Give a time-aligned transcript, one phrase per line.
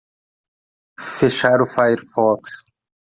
[1.15, 2.65] Fechar o firefox